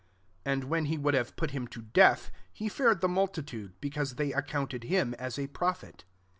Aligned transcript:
5 0.45 0.51
And 0.51 0.63
when 0.63 0.85
he 0.85 0.97
would 0.97 1.13
have 1.13 1.35
put 1.35 1.51
him 1.51 1.67
to 1.67 1.83
death, 1.83 2.31
he 2.51 2.69
feared 2.69 3.01
the 3.01 3.07
multitude, 3.07 3.79
be 3.79 3.91
cause 3.91 4.15
they 4.15 4.33
accounted 4.33 4.85
him 4.85 5.13
as 5.19 5.37
a 5.37 5.45
prophet. 5.45 6.05